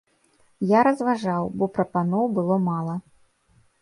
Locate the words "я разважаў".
0.69-1.43